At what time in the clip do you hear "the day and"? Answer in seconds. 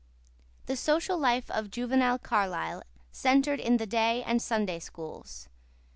3.77-4.41